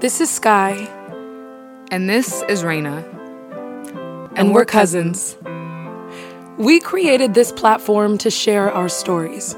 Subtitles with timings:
[0.00, 0.88] This is Skye,
[1.90, 3.04] And this is Reyna.
[4.36, 5.36] and, we're cousins.
[6.58, 9.54] We created this platform to share our stories.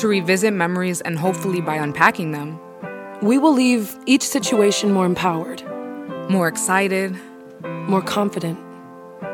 [0.00, 2.58] To revisit memories and hopefully by unpacking them,
[3.22, 5.62] We will leave each situation more empowered,
[6.28, 7.16] more excited,
[7.62, 8.58] more confident,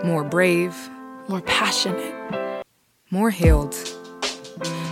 [0.05, 0.75] more brave,
[1.29, 2.15] more passionate.
[3.11, 3.75] more healed.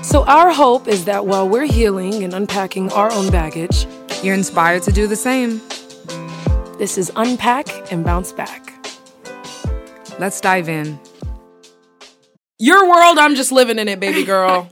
[0.02, 3.86] So, our hope is that while we're healing and unpacking our own baggage,
[4.22, 5.60] You're inspired to do the same.
[6.78, 8.72] this is Unpack and Bounce Back.
[10.18, 10.98] Let's dive in.
[12.58, 14.68] Your world, I'm just living in it, baby girl.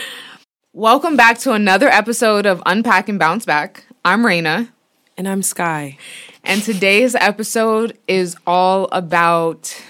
[0.72, 3.84] Welcome back to another episode of Unpack and Bounce Back.
[4.04, 4.72] I'm Reyna,
[5.16, 5.98] and I'm Skye.
[6.44, 9.82] and today's episode is all about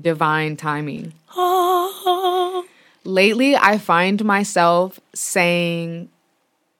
[0.00, 1.12] divine timing.
[1.36, 2.64] Ah.
[3.04, 6.08] Lately, I find myself saying,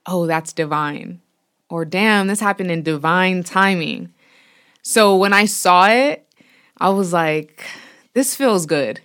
[0.09, 1.21] Oh, that's divine.
[1.69, 4.13] Or, damn, this happened in divine timing.
[4.83, 6.27] So when I saw it,
[6.79, 7.65] I was like,
[8.15, 9.01] This feels good.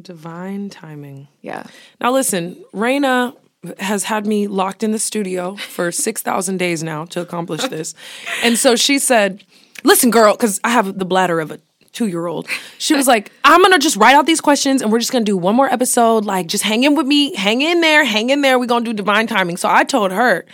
[0.00, 1.28] Divine timing.
[1.42, 1.64] Yeah.
[2.00, 3.34] Now, listen, Reyna
[3.78, 7.94] has had me locked in the studio for 6,000 days now to accomplish this.
[8.42, 9.44] And so she said,
[9.82, 11.60] Listen, girl, because I have the bladder of a
[11.92, 12.46] two year old.
[12.78, 15.36] She was like, I'm to just write out these questions and we're just to do
[15.36, 16.24] one more episode.
[16.24, 18.58] Like, just hang in with me, hang in there, hang in there.
[18.58, 19.56] We're to do divine timing.
[19.56, 20.46] So I told her,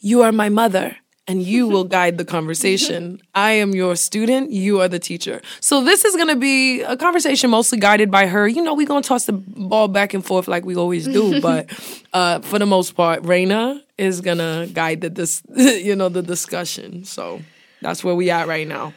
[0.00, 0.96] You are my mother.
[1.28, 3.20] And you will guide the conversation.
[3.34, 4.50] I am your student.
[4.50, 5.40] You are the teacher.
[5.60, 8.48] So this is gonna be a conversation mostly guided by her.
[8.48, 11.70] You know, we're gonna toss the ball back and forth like we always do, but
[12.12, 17.04] uh, for the most part, Reyna is gonna guide the dis- you know the discussion.
[17.04, 17.42] So
[17.80, 18.92] that's where we at right now.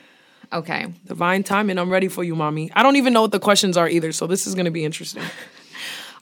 [0.52, 0.88] Okay.
[1.06, 1.78] Divine timing.
[1.78, 2.72] I'm ready for you, mommy.
[2.73, 5.23] I don't even know what the questions are either, so this is gonna be interesting.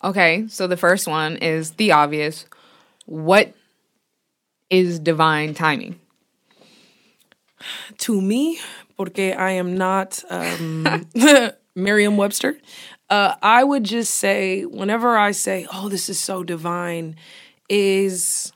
[0.04, 0.45] Okay.
[0.50, 2.45] So the first one is the obvious.
[3.06, 3.54] What
[4.72, 6.00] is divine timing?
[8.00, 8.59] to me,
[8.97, 11.08] porque I am not um,
[11.75, 12.58] Merriam Webster,
[13.10, 17.15] uh, I would just say, whenever I say, oh, this is so divine,
[17.70, 18.52] is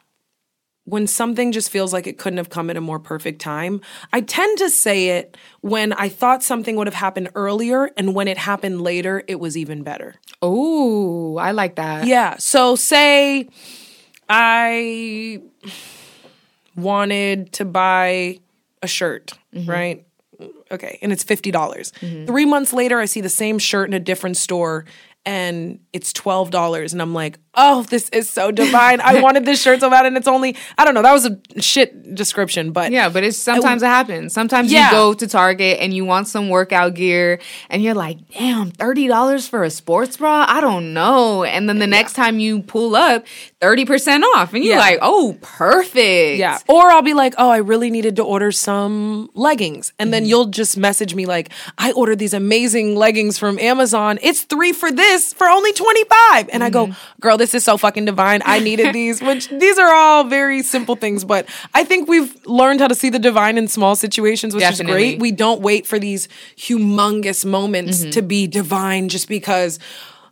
[0.86, 3.82] when something just feels like it couldn't have come at a more perfect time.
[4.14, 8.28] I tend to say it when I thought something would have happened earlier, and when
[8.28, 10.16] it happened later, it was even better.
[10.42, 12.08] Oh, I like that.
[12.08, 12.38] Yeah.
[12.38, 13.50] So say
[14.30, 15.42] I
[16.76, 18.40] wanted to buy
[18.82, 19.70] a shirt, mm-hmm.
[19.70, 20.06] right?
[20.72, 21.92] Okay, and it's fifty dollars.
[22.02, 22.26] Mm-hmm.
[22.26, 24.86] Three months later, I see the same shirt in a different store,
[25.26, 29.02] and it's twelve dollars, and I'm like, "Oh, this is so divine!
[29.02, 31.02] I wanted this shirt so bad, and it's only I don't know.
[31.02, 34.34] That was a shit description, but Yeah, but it's sometimes it happens.
[34.34, 34.90] Sometimes Yeah.
[34.90, 37.40] you go to Target and you want some workout gear
[37.70, 40.46] and you're like, damn, $30 for a sports bra?
[40.48, 41.44] I don't know.
[41.44, 43.26] And then the next time you pull up,
[43.62, 44.54] 30% off.
[44.54, 44.80] And you're Yeah.
[44.80, 46.40] like, oh, perfect.
[46.40, 46.60] Yeah.
[46.68, 49.94] Or I'll be like, oh, I really needed to order some leggings.
[50.00, 50.30] And then mm-hmm.
[50.30, 54.20] you'll just message me like, I ordered these amazing leggings from Amazon.
[54.22, 56.50] It's three for this for only 25.
[56.52, 57.20] And I go, mm-hmm.
[57.22, 58.42] girl, this is so fucking divine.
[58.46, 61.24] I needed these, which these are all very simple things.
[61.24, 64.82] But I think we've learned how to see the divine in small situations, which is
[64.82, 65.20] great.
[65.20, 68.12] We don't wait for these humongous moments mm-hmm.
[68.12, 69.80] to be divine just because.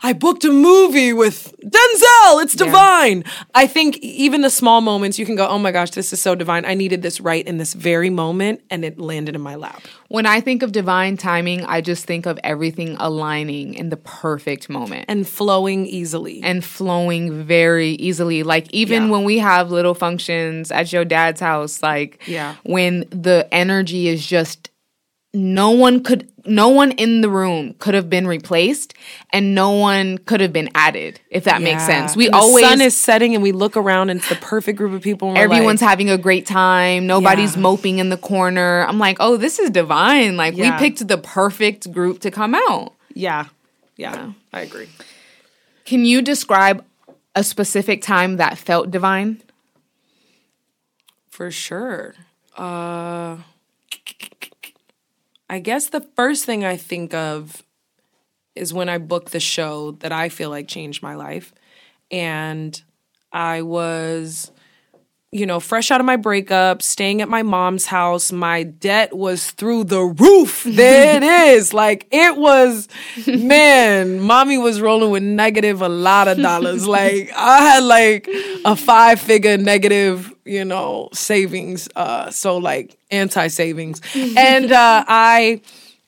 [0.05, 2.43] I booked a movie with Denzel.
[2.43, 3.23] It's divine.
[3.55, 6.35] I think even the small moments, you can go, oh my gosh, this is so
[6.35, 6.65] divine.
[6.65, 9.81] I needed this right in this very moment, and it landed in my lap.
[10.09, 14.69] When I think of divine timing, I just think of everything aligning in the perfect
[14.69, 15.05] moment.
[15.07, 16.41] And flowing easily.
[16.43, 18.43] and flowing very easily.
[18.43, 19.09] Like even Yeah.
[19.09, 22.55] when we have little functions at your dad's house, like Yeah.
[22.63, 24.69] when the energy is just
[25.33, 28.93] no one could no one in the room could have been replaced
[29.31, 32.95] and no one could have been added if that makes sense we always sun is
[32.95, 35.35] setting, and we look around, and it's the perfect group of people.
[35.37, 37.61] Everyone's like, having a great time nobody's Yeah.
[37.61, 40.77] moping in the corner i'm like oh this is divine like Yeah.
[40.79, 43.45] we picked the perfect group to come out yeah,
[43.95, 44.89] yeah, I agree.
[45.85, 46.83] can you describe
[47.35, 49.41] a specific time that felt divine
[51.29, 52.13] For sure.
[52.55, 53.37] Uh,
[55.53, 57.61] I guess the first thing I think of
[58.55, 61.53] is when I booked the show that I feel like changed my life.
[62.09, 62.81] And
[63.31, 64.51] I was,
[65.33, 68.31] you know, fresh out of my breakup, staying at my mom's house.
[68.31, 70.63] My debt was through the roof.
[70.83, 71.73] There it is.
[71.73, 72.87] Like it was,
[73.27, 76.87] man, mommy was rolling with negative a lot of dollars.
[76.93, 78.29] Like I had like
[78.65, 81.89] a five figure negative, you know, savings.
[81.95, 84.01] Uh, so like anti savings.
[84.15, 85.61] and uh, I,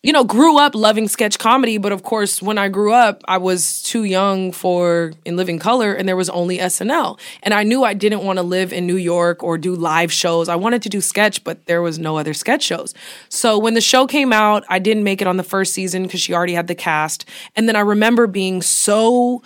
[0.05, 3.39] you know, grew up loving sketch comedy, but of course, when I grew up, I
[3.39, 7.19] was too young for In Living Color and there was only SNL.
[7.41, 10.47] And I knew I didn't want to live in New York or do live shows.
[10.47, 12.93] I wanted to do sketch, but there was no other sketch shows.
[13.29, 16.21] So when the show came out, I didn't make it on the first season because
[16.21, 17.25] she already had the cast.
[17.55, 19.41] And then I remember being so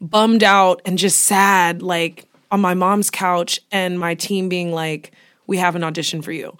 [0.00, 5.10] bummed out and just sad, like on my mom's couch, and my team being like,
[5.48, 6.56] We have an audition for you.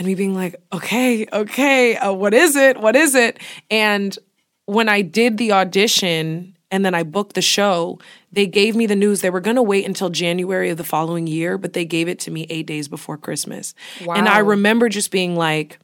[0.00, 2.80] And me being like, Okay, okay, uh, what is it?
[2.80, 3.38] What is it?
[3.70, 4.18] And
[4.64, 7.98] when I did the audition and then I booked the show,
[8.32, 11.26] they gave me the news they were going to wait until January of the following
[11.26, 13.74] year, but they gave it to me eight days before Christmas.
[14.16, 15.78] And I remember just being like,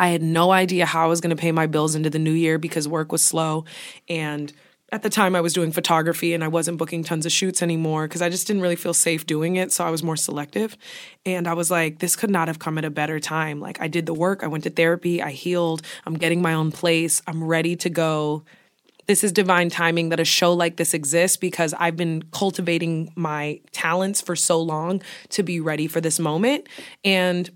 [0.00, 2.32] I had no idea how I was going to pay my bills into the new
[2.32, 3.66] year because work was slow.
[4.08, 4.52] And
[4.90, 8.08] at the time, I was doing photography and I wasn't booking tons of shoots anymore
[8.08, 9.70] because I just didn't really feel safe doing it.
[9.70, 10.78] So I was more selective.
[11.26, 13.60] And I was like, this could not have come at a better time.
[13.60, 16.72] Like, I did the work, I went to therapy, I healed, I'm getting my own
[16.72, 18.44] place, I'm ready to go
[19.08, 23.60] this is divine timing that a show like this exists because I've been cultivating my
[23.72, 26.68] talents for so long to be ready for this moment.
[27.04, 27.48] And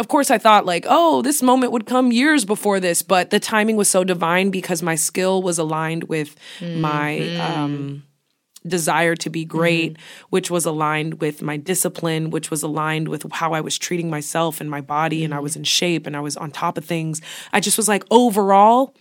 [0.00, 3.38] of course, I thought, like, oh, this moment would come years before this, but the
[3.38, 7.20] timing was so divine because my skill was aligned with my.
[7.22, 7.40] Mm-hmm.
[7.40, 8.02] Um,
[8.66, 10.26] desire to be great, mm-hmm.
[10.28, 14.60] which was aligned with my discipline, which was aligned with how I was treating myself
[14.60, 17.22] and my body, and I was in shape and I was on top of things.
[17.54, 18.94] I just was like, overall,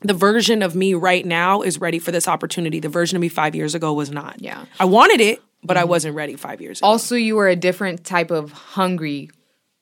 [0.00, 2.80] the version of me right now is ready for this opportunity.
[2.80, 4.40] The version of me five years ago was not.
[4.40, 4.64] Yeah.
[4.80, 5.90] I wanted it, but I mm-hmm.
[5.90, 6.88] wasn't ready five years ago.
[6.88, 9.30] Also, you were a different type of hungry.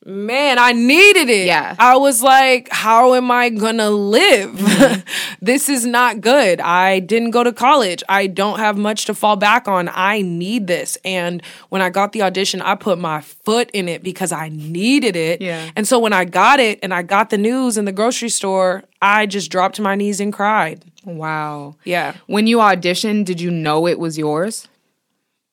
[0.05, 1.47] Man, I needed it.
[1.47, 1.75] Yeah.
[1.79, 4.51] I was like, how am I gonna live?
[4.51, 5.01] Mm-hmm.
[5.41, 6.59] this is not good.
[6.59, 8.03] I didn't go to college.
[8.09, 9.89] I don't have much to fall back on.
[9.93, 10.97] I need this.
[11.05, 15.15] And when I got the audition, I put my foot in it because I needed
[15.15, 15.41] it.
[15.41, 15.69] Yeah.
[15.75, 18.83] And so when I got it and I got the news in the grocery store,
[19.01, 20.83] I just dropped to my knees and cried.
[21.05, 21.75] Wow.
[21.85, 22.15] Yeah.
[22.27, 24.67] When you auditioned, did you know it was yours?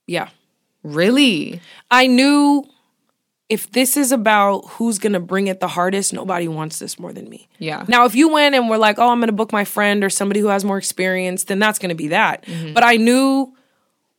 [0.09, 0.31] Yeah.
[0.83, 1.61] Really?
[1.91, 2.65] I knew
[3.51, 7.29] if this is about who's gonna bring it the hardest, nobody wants this more than
[7.29, 7.49] me.
[7.59, 7.85] Yeah.
[7.89, 10.41] Now, if you went and were like, oh, I'm gonna book my friend or somebody
[10.41, 12.45] who has more experience, then that's gonna be that.
[12.47, 12.73] Mm-hmm.
[12.73, 13.53] But I knew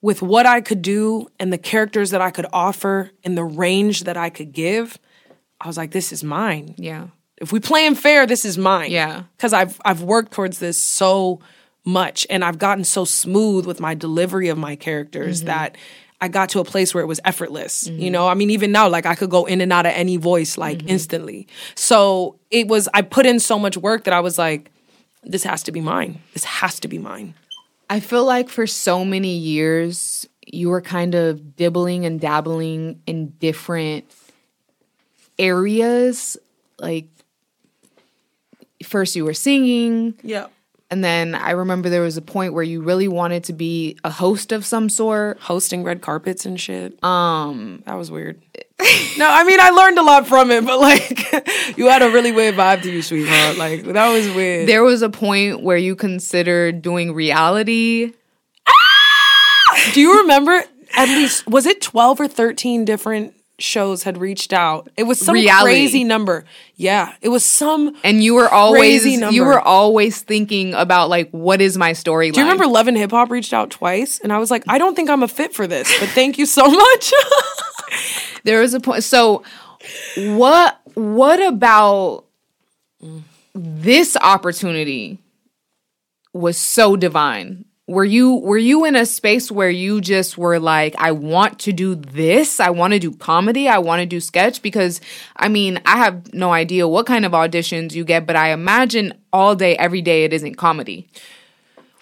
[0.01, 4.03] with what I could do and the characters that I could offer and the range
[4.03, 4.99] that I could give,
[5.59, 6.75] I was like, this is mine.
[6.77, 7.07] Yeah.
[7.37, 8.91] If we playing fair, this is mine.
[8.91, 9.23] Yeah.
[9.37, 11.39] Because I've I've worked towards this so
[11.85, 15.47] much and I've gotten so smooth with my delivery of my characters Mm-hmm.
[15.47, 15.77] that
[16.23, 17.87] I got to a place where it was effortless.
[17.87, 20.17] You know, I mean, even now, like I could go in and out of any
[20.17, 20.89] voice like Mm-hmm.
[20.89, 21.47] instantly.
[21.75, 24.69] So it was I put in so much work that I was like,
[25.23, 26.19] this has to be mine.
[26.33, 27.33] This has to be mine.
[27.89, 33.29] I feel like for so many years, you were kind of dibbling and dabbling in
[33.39, 34.05] different
[35.37, 36.37] areas.
[36.79, 37.07] Like,
[38.83, 40.47] first you were singing, Yeah.
[40.91, 44.11] And then I remember there was a point where you really wanted to be a
[44.11, 45.39] host of some sort.
[45.39, 47.01] Hosting red carpets and shit.
[47.01, 48.41] Um, that was weird.
[49.17, 52.33] no, I mean I learned a lot from it, but like you had a really
[52.33, 53.57] weird vibe to you, sweetheart.
[53.57, 54.67] Like that was weird.
[54.67, 58.11] There was a point where you considered doing reality.
[59.93, 60.61] Do you remember
[60.97, 64.89] at least was it 12 or 13 different shows had reached out?
[64.97, 65.63] It was some Reality.
[65.63, 66.45] crazy number.
[66.75, 69.35] Yeah, it was some And you were always Crazy number.
[69.35, 72.31] you were always thinking about like what is my story.
[72.31, 74.77] Do you remember Love and Hip Hop reached out twice and I was like, I
[74.77, 77.13] don't think I'm a fit for this, but thank you so much.
[78.43, 79.03] There was a point.
[79.03, 79.43] So,
[80.17, 82.23] what what about
[83.53, 85.19] this opportunity
[86.33, 87.65] was so divine?
[87.91, 91.73] Were you were you in a space where you just were like, I want to
[91.73, 92.59] do this.
[92.59, 93.67] I want to do comedy.
[93.67, 95.01] I want to do sketch because
[95.35, 99.13] I mean, I have no idea what kind of auditions you get, but I imagine
[99.33, 101.09] all day, every day, it isn't comedy.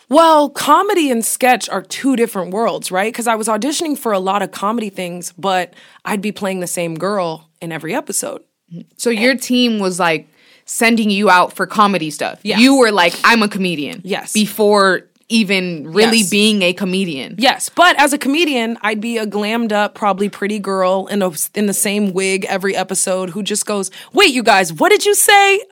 [0.10, 3.14] Well, comedy and sketch are two different worlds, right?
[3.14, 6.68] Because I was auditioning for a lot of comedy things, but I'd be playing the
[6.68, 8.44] same girl in every episode.
[8.98, 10.28] So your team was like
[10.66, 12.40] sending you out for comedy stuff.
[12.44, 12.58] Yeah.
[12.58, 14.02] You were like, I'm a comedian.
[14.04, 14.34] Yes.
[14.34, 16.30] Before even really Yes.
[16.30, 17.36] being a comedian.
[17.38, 21.32] Yes, but as a comedian, I'd be a glammed up, probably pretty girl in a,
[21.56, 25.16] in the same wig every episode who just goes, "Wait, you guys, what did you
[25.16, 25.62] say?"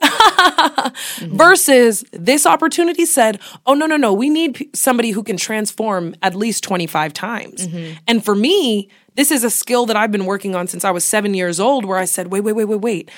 [1.18, 1.36] Mm-hmm.
[1.36, 6.14] Versus this opportunity said, "Oh no, no, no, we need p- somebody who can transform
[6.22, 7.94] at least 25 times." Mm-hmm.
[8.06, 11.04] And for me, this is a skill that I've been working on since I was
[11.04, 13.10] 7 years old where I said, "Wait, wait, wait, wait, wait.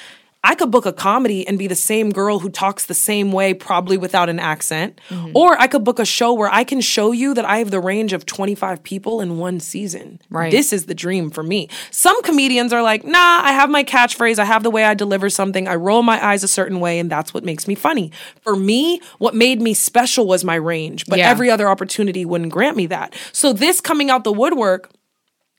[0.42, 3.52] I could book a comedy and be the same girl who talks the same way,
[3.52, 4.98] probably without an accent.
[5.10, 5.32] Mm-hmm.
[5.34, 7.80] Or I could book a show where I can show you that I have the
[7.80, 10.18] range of 25 people in one season.
[10.30, 10.50] Right.
[10.50, 11.68] This is the dream for me.
[11.90, 15.28] Some comedians are like, nah, I have my catchphrase, I have the way I deliver
[15.28, 18.10] something, I roll my eyes a certain way, and that's what makes me funny.
[18.40, 21.28] For me, what made me special was my range, but Yeah.
[21.28, 23.14] every other opportunity wouldn't grant me that.
[23.32, 24.90] So this coming out the woodwork,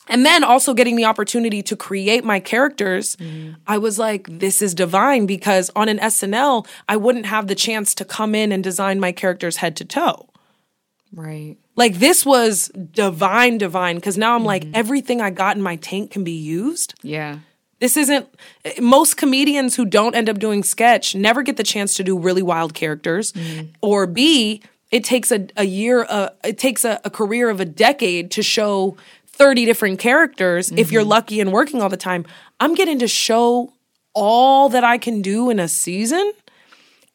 [0.07, 3.17] and then also getting the opportunity to create my characters,
[3.67, 7.95] I was like, this is divine because on an SNL, I wouldn't have the chance
[7.95, 10.27] to come in and design my characters head to toe.
[11.13, 11.57] Right.
[11.75, 16.11] Like this was divine, divine, because now I'm like, everything I got in my tank
[16.11, 16.93] can be used.
[17.01, 17.39] Yeah.
[17.79, 18.27] This isn't
[18.79, 22.43] most comedians who don't end up doing sketch never get the chance to do really
[22.43, 23.33] wild characters.
[23.81, 27.65] Or B, it takes a, a year, uh, it takes a, a career of a
[27.65, 28.97] decade to show
[29.41, 31.09] 30 different characters if you're mm-hmm.
[31.09, 32.27] lucky and working all the time.
[32.59, 33.73] I'm getting to show
[34.13, 36.31] all that I can do in a season.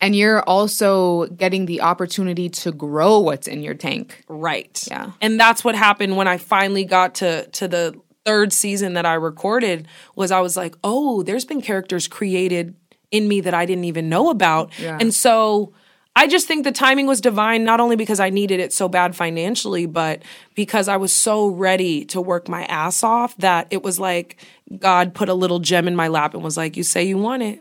[0.00, 4.24] And you're also getting the opportunity to grow what's in your tank.
[4.26, 4.84] Right.
[4.90, 5.12] Yeah.
[5.20, 9.14] And that's what happened when I finally got to to the third season that I
[9.14, 12.74] recorded was I was like, "Oh, there's been characters created
[13.12, 14.98] in me that I didn't even know about." Yeah.
[15.00, 15.72] And so
[16.18, 19.14] I just think the timing was divine not only because I needed it so bad
[19.14, 20.22] financially, but
[20.54, 24.38] because I was so ready to work my ass off that it was like
[24.78, 27.42] God put a little gem in my lap and was like, "You say you want
[27.42, 27.60] it.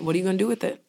[0.00, 0.84] What are you going to do with it?"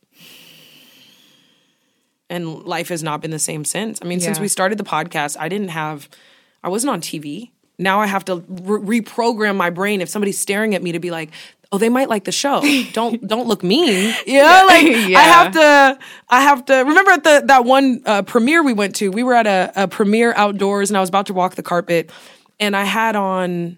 [2.29, 3.99] and life has not been the same since.
[4.01, 6.09] I mean, since we started the podcast, I didn't have,
[6.63, 7.51] I wasn't on TV.
[7.77, 11.11] Now I have to re- reprogram my brain if somebody's staring at me to be
[11.11, 11.31] like,
[11.71, 12.61] oh, they might like the show.
[12.93, 14.13] Don't don't look mean.
[14.25, 15.19] You know, like Yeah.
[15.19, 18.95] I have to, I have to remember at the that one uh, premiere we went
[18.97, 19.09] to.
[19.11, 22.11] We were at a, a premiere outdoors, and I was about to walk the carpet,
[22.59, 23.77] and I had on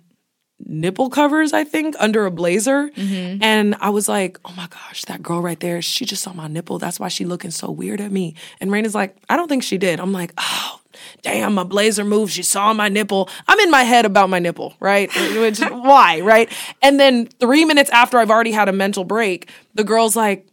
[0.60, 2.90] nipple covers, I think, under a blazer.
[2.98, 6.48] And I was like, oh my gosh, that girl right there, she just saw my
[6.48, 6.80] nipple.
[6.80, 8.34] That's why she looking so weird at me.
[8.60, 10.00] And Rain is like, I don't think she did.
[10.00, 10.82] I'm like, oh,
[11.22, 12.34] damn, my blazer moved.
[12.34, 13.30] She saw my nipple.
[13.48, 15.10] I'm in my head about my nipple, right?
[15.36, 16.52] Which, why, right?
[16.82, 20.48] And then three minutes after I've already had a mental break, the girl's like,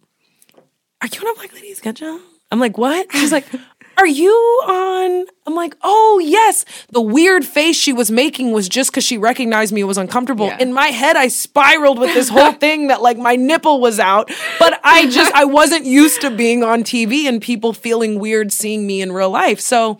[1.01, 2.21] are you on a Black Lady Sketch Show?
[2.51, 3.11] I'm like, what?
[3.13, 3.47] She's like,
[3.99, 4.33] are you
[4.67, 5.27] on?
[5.47, 6.65] I'm like, oh, yes.
[6.91, 9.83] The weird face she was making was just because she recognized me.
[9.83, 10.47] It was uncomfortable.
[10.47, 10.59] Yeah.
[10.61, 14.31] In my head, I spiraled with this whole thing that like my nipple was out.
[14.59, 18.87] But I just, I wasn't used to being on TV and people feeling weird seeing
[18.87, 19.61] me in real life.
[19.61, 19.99] So,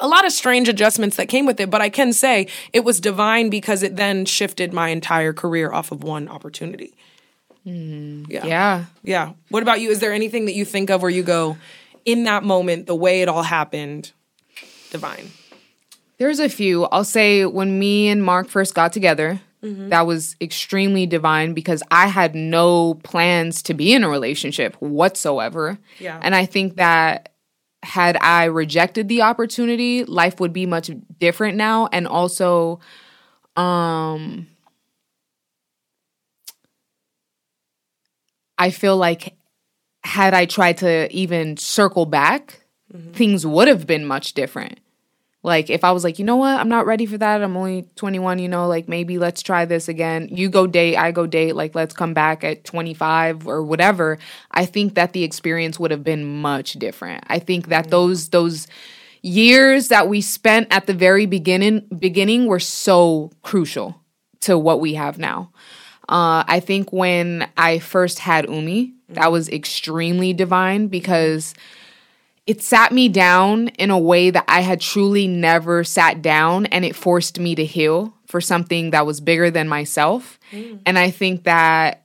[0.00, 3.00] a lot of strange adjustments that came with it, but I can say it was
[3.00, 6.94] divine because it then shifted my entire career off of one opportunity.
[7.66, 8.46] Mm, yeah.
[8.46, 8.84] Yeah.
[9.02, 9.32] Yeah.
[9.48, 9.90] What about you?
[9.90, 11.56] Is there anything that you think of where you go,
[12.04, 14.12] in that moment, the way it all happened,
[14.90, 15.30] divine?
[16.18, 16.84] There's a few.
[16.84, 19.88] I'll say when me and Mark first got together, mm-hmm.
[19.88, 25.78] that was extremely divine because I had no plans to be in a relationship whatsoever.
[25.98, 26.20] Yeah.
[26.22, 27.33] And I think that
[27.84, 31.88] had I rejected the opportunity, life would be much different now.
[31.92, 32.80] And also,
[33.56, 34.48] um,
[38.58, 39.36] I feel like
[40.02, 42.60] had I tried to even circle back,
[43.12, 44.80] things would have been much different.
[45.44, 47.42] Like if I was like, you know what, I'm not ready for that.
[47.42, 50.28] I'm only 21, you know, like maybe let's try this again.
[50.32, 54.18] You go date, I go date, like let's come back at 25 or whatever.
[54.52, 57.24] I think that the experience would have been much different.
[57.26, 58.66] I think that those those
[59.20, 64.00] years that we spent at the very beginning beginning were so crucial
[64.40, 65.50] to what we have now.
[66.08, 71.54] Uh, I think when I first had Umi, that was extremely divine because
[72.46, 76.84] it sat me down in a way that I had truly never sat down and
[76.84, 80.38] it forced me to heal for something that was bigger than myself.
[80.52, 80.80] Mm.
[80.84, 82.04] And I think that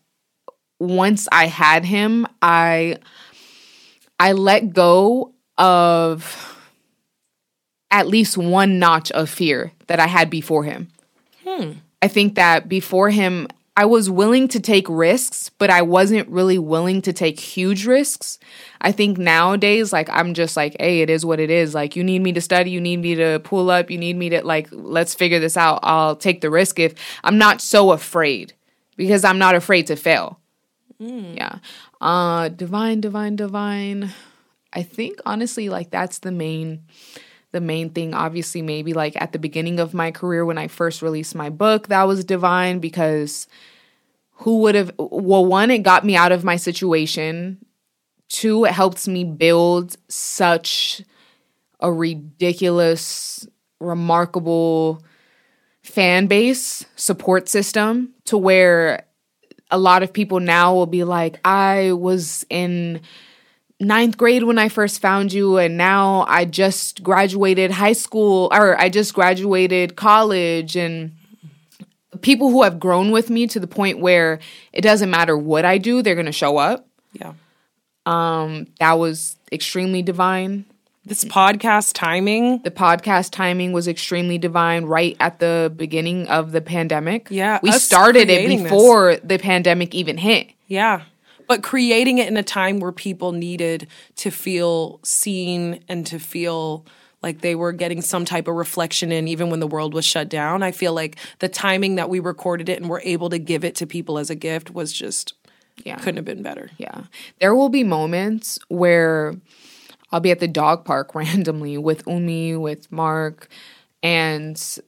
[0.80, 2.98] once I had him, I
[4.20, 6.56] I let go of
[7.92, 10.90] at least one notch of fear that I had before him.
[11.46, 11.72] Hmm.
[12.02, 16.58] I think that before him, I was willing to take risks, but I wasn't really
[16.58, 18.38] willing to take huge risks.
[18.82, 21.74] I think nowadays, like, I'm just like, hey, it is what it is.
[21.74, 24.30] Like, you need me to study, you need me to pull up, you need me
[24.30, 25.80] to, like, let's figure this out.
[25.84, 28.54] I'll take the risk if I'm not so afraid
[28.98, 30.40] because I'm not afraid to fail.
[31.00, 31.60] Yeah.
[32.02, 34.12] Uh, divine, divine, divine.
[34.74, 36.84] I think honestly, like, that's the main
[37.52, 41.02] the main thing obviously maybe like at the beginning of my career when i first
[41.02, 43.48] released my book that was divine because
[44.40, 47.64] who would have well one it got me out of my situation.
[48.30, 51.02] Two it helps me build such
[51.80, 53.48] a ridiculous
[53.80, 55.04] remarkable
[55.84, 59.06] fan base support system to where
[59.72, 63.02] a lot of people now will be like, I was in
[63.80, 68.80] ninth grade when I first found you, and now I just graduated high school or
[68.80, 70.76] I just graduated college.
[70.76, 71.12] And
[72.22, 74.40] people who have grown with me to the point where
[74.74, 76.88] it doesn't matter what I do, they're going to show up.
[77.14, 77.34] Yeah.
[78.06, 80.66] Um, that was extremely divine.
[81.06, 82.62] This podcast timing.
[82.62, 87.28] The podcast timing was extremely divine right at the beginning of the pandemic.
[87.32, 88.72] Yeah, We started it creating this.
[88.72, 90.50] before the pandemic even hit.
[90.68, 91.04] Yeah.
[91.50, 93.88] But creating it in a time where people needed
[94.18, 96.86] to feel seen and to feel
[97.24, 100.30] like they were getting some type of reflection in, even when the world was shut
[100.30, 100.62] down.
[100.64, 103.76] I feel like the timing that we recorded it and were able to give it
[103.78, 105.34] to people as a gift was just,
[105.84, 105.98] Yeah.
[105.98, 106.70] couldn't have been better.
[106.78, 107.06] Yeah.
[107.42, 109.34] There will be moments where
[110.12, 113.50] I'll be at the dog park randomly with Umi, with Mark,
[114.04, 114.80] and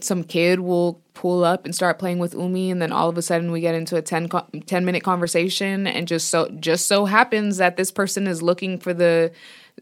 [0.00, 3.22] some kid will pull up and start playing with Umi and then all of a
[3.22, 7.06] sudden we get into a 10, co- 10 minute conversation and just so just so
[7.06, 9.32] happens that this person is looking for the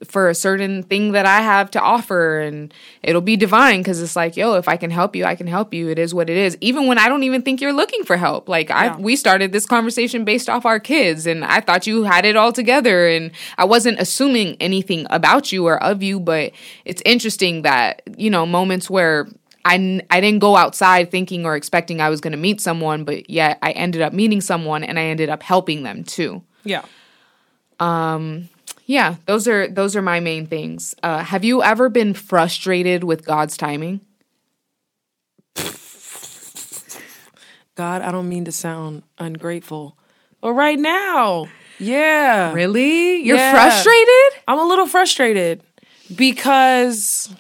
[0.04, 4.16] for a certain thing that I have to offer and it'll be divine because it's
[4.16, 5.88] like yo if I can help you I can help you.
[5.88, 6.56] It is what it is.
[6.61, 8.49] Even when I don't even think you're looking for help.
[8.49, 12.25] Like I we started this conversation based off our kids and I thought you had
[12.25, 16.52] it all together and I wasn't assuming anything about you or of you but
[16.85, 19.26] it's interesting that you know moments where
[19.64, 23.04] I, n- I didn't go outside thinking or expecting I was going to meet someone
[23.04, 26.85] but yet I ended up meeting someone and I ended up helping them too Yeah.
[27.80, 28.49] Um
[28.87, 33.25] yeah those are those are my main things uh, have you ever been frustrated with
[33.25, 34.00] God's timing
[37.76, 39.99] God, I don't mean to sound ungrateful,
[40.40, 41.49] but right now,
[41.80, 42.52] yeah.
[42.52, 43.50] really you're Yeah.
[43.52, 45.61] frustrated I'm a little frustrated
[46.14, 47.35] because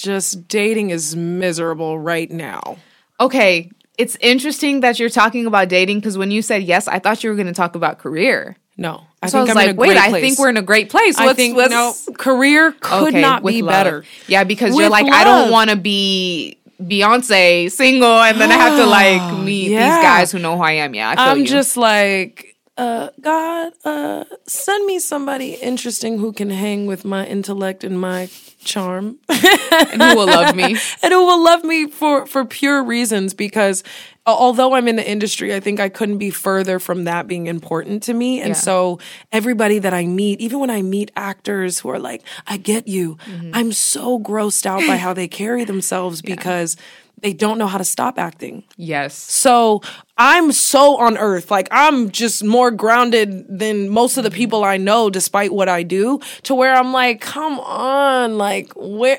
[0.00, 2.78] just dating is miserable right now.
[3.18, 7.22] Okay, it's interesting that you're talking about dating because when you said yes, I thought
[7.22, 8.56] you were going to talk about career.
[8.76, 10.88] No, I So I was I'm like, wait, great I think we're in a great
[10.88, 11.18] place.
[11.18, 11.70] I What's- think what's-
[12.08, 13.70] no career could Okay, not be love.
[13.72, 14.04] better.
[14.26, 18.54] Yeah, because With you're like, I don't want to be Beyonce single and then I
[18.54, 19.96] have to like meet Yeah.
[19.96, 20.94] these guys who know who I am.
[20.94, 21.46] Yeah, I you.
[21.46, 22.49] just like,
[22.80, 28.28] uh, God, uh, send me somebody interesting who can hang with my intellect and my
[28.64, 29.18] charm.
[29.28, 30.76] and who will love me.
[31.02, 33.82] and who will love me for for pure reasons because
[34.26, 38.02] although I'm in the industry, I think I couldn't be further from that being important
[38.04, 38.40] to me.
[38.40, 38.54] And Yeah.
[38.68, 38.98] so
[39.32, 43.16] everybody that I meet, even when I meet actors who are like, I get you,
[43.26, 43.50] Mm-hmm.
[43.54, 46.76] I'm so grossed out by how they carry themselves because
[47.22, 48.64] they don't know how to stop acting.
[48.76, 49.14] Yes.
[49.14, 49.82] So
[50.16, 51.50] I'm so on earth.
[51.50, 55.82] Like I'm just more grounded than most of the people I know, despite what I
[55.82, 59.18] do, to where I'm like, come on, like where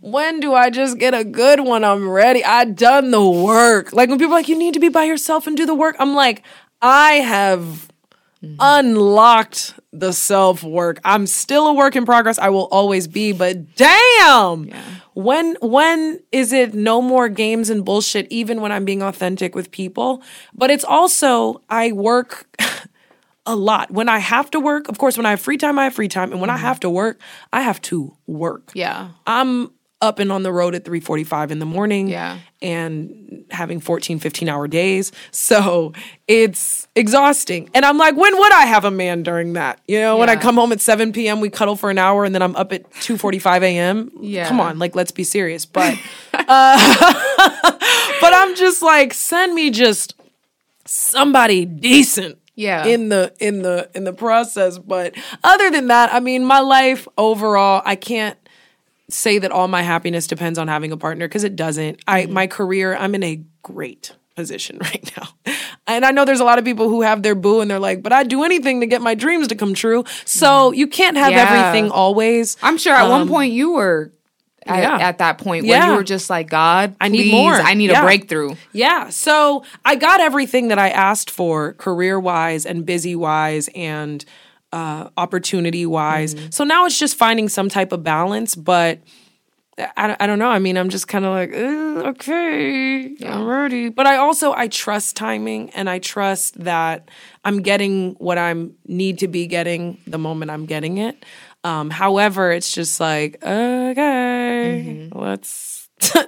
[0.00, 1.84] when do I just get a good one?
[1.84, 2.44] I'm ready.
[2.44, 3.92] I done the work.
[3.92, 5.94] Like when people are like, you need to be by yourself and do the work.
[6.00, 6.42] I'm like,
[6.80, 7.91] I have
[8.58, 11.00] unlocked the self work.
[11.04, 12.38] I'm still a work in progress.
[12.38, 14.70] I will always be, but damn.
[15.14, 19.70] When when is it no more games and bullshit even when I'm being authentic with
[19.70, 20.22] people?
[20.54, 22.46] But it's also I work
[23.46, 23.90] a lot.
[23.90, 26.08] When I have to work, of course when I have free time, I have free
[26.08, 26.64] time, and when I mm-hmm.
[26.64, 27.20] have to work,
[27.52, 28.70] I have to work.
[28.74, 29.10] Yeah.
[29.26, 29.70] I'm
[30.02, 32.38] up and on the road at 3:45 in the morning Yeah.
[32.60, 35.12] and having 14 15 hour days.
[35.30, 35.92] So,
[36.28, 37.70] it's exhausting.
[37.74, 39.80] And I'm like, when would I have a man during that?
[39.88, 42.34] You know, when I come home at 7 p.m., we cuddle for an hour and
[42.34, 44.10] then I'm up at 2:45 a.m.
[44.20, 44.46] Yeah.
[44.48, 45.64] Come on, like let's be serious.
[45.64, 45.96] But
[46.34, 47.12] uh,
[48.20, 50.14] but I'm just like send me just
[50.84, 52.84] somebody decent Yeah.
[52.86, 57.06] in the in the in the process but other than that i mean my life
[57.16, 58.36] overall i can't
[59.14, 62.46] say that all my happiness depends on having a partner because it doesn't i my
[62.46, 65.28] career i'm in a great position right now
[65.86, 68.02] and i know there's a lot of people who have their boo and they're like
[68.02, 71.32] but i'd do anything to get my dreams to come true so you can't have
[71.32, 71.46] Yeah.
[71.48, 74.10] everything always I'm sure at one Um, point you were
[74.64, 75.08] at, yeah.
[75.08, 77.52] at that point where you were just like, God, I need more.
[77.52, 77.98] I need Yeah.
[78.02, 78.54] a breakthrough.
[78.72, 79.08] Yeah.
[79.08, 84.24] So I got everything that I asked for career wise and busy wise and
[84.72, 86.34] uh, opportunity wise.
[86.34, 86.50] Mm-hmm.
[86.50, 88.54] So now it's just finding some type of balance.
[88.54, 89.00] But
[89.96, 90.48] I, don't- I don't know.
[90.50, 93.88] I mean, I'm just kind of like, "Eh, okay, I'm ready.
[93.88, 97.08] But I also, I trust timing and I trust that
[97.44, 98.54] I'm getting what I
[98.86, 101.24] need to be getting the moment I'm getting it.
[101.64, 105.88] Um, however, it's just like, okay, let's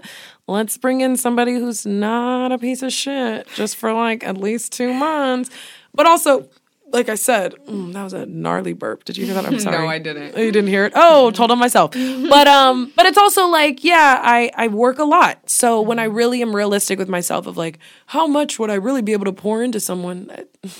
[0.46, 4.72] let's bring in somebody who's not a piece of shit just for like at least
[4.72, 5.50] two months.
[5.94, 6.48] But also,
[6.94, 9.04] like I said, mm, that was a gnarly burp.
[9.04, 9.44] Did you hear that?
[9.44, 9.76] I'm sorry.
[9.78, 10.36] No, I didn't.
[10.38, 10.92] You didn't hear it?
[10.96, 11.90] Oh, told on myself.
[11.92, 15.50] But um, but it's also like, yeah, I I work a lot.
[15.50, 19.02] So when I really am realistic with myself of like, how much would I really
[19.02, 20.30] be able to pour into someone?
[20.32, 20.68] I-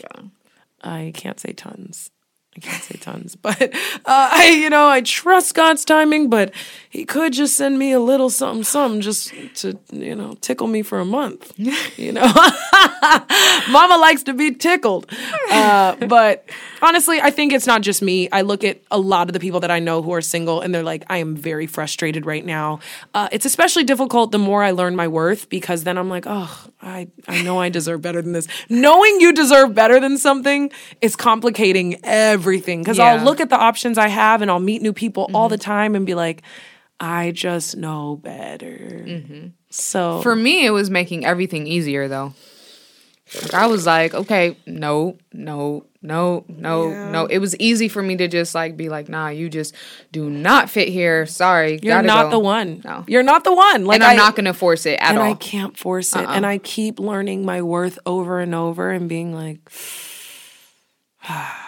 [0.00, 0.22] Yeah.
[0.82, 2.10] I can't say tons.
[2.56, 3.68] I can't say tons, but uh,
[4.06, 6.28] I, you know, I trust God's timing.
[6.30, 6.52] But
[6.94, 10.82] He could just send me a little something, something, just to, you know, tickle me
[10.82, 11.52] for a month.
[11.96, 12.22] You know,
[13.70, 15.10] Mama likes to be tickled.
[15.50, 16.48] Uh, but
[16.82, 18.28] honestly, I think it's not just me.
[18.30, 20.72] I look at a lot of the people that I know who are single, and
[20.74, 22.80] they're like, I am very frustrated right now.
[23.12, 26.66] Uh, it's especially difficult the more I learn my worth because then I'm like, oh,
[26.82, 28.46] I, I know I deserve better than this.
[28.68, 33.14] Knowing you deserve better than something is complicating everything because Yeah.
[33.14, 35.94] I'll look at the options I have and I'll meet new people all the time
[35.96, 36.42] and be like,
[37.00, 38.66] I just know better.
[39.04, 39.46] Mm-hmm.
[39.70, 42.34] So For me, it was making everything easier though.
[43.42, 47.10] Like, I was like, okay, no, no, no, no, Yeah.
[47.10, 47.26] no.
[47.26, 49.74] It was easy for me to just like be like, nah, you just
[50.12, 51.26] do not fit here.
[51.26, 52.30] Sorry, you're not go.
[52.32, 52.82] the one.
[52.84, 53.02] No.
[53.08, 53.86] You're not the one.
[53.86, 55.24] Like and I'm I- not gonna force it at and all.
[55.24, 56.20] I can't force it.
[56.26, 56.32] Uh-uh.
[56.32, 59.58] And I keep learning my worth over and over and being like,